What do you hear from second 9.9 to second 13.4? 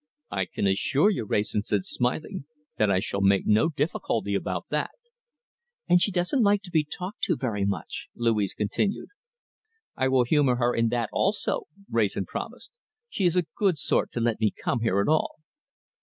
"I will humour her in that also," Wrayson promised. "She is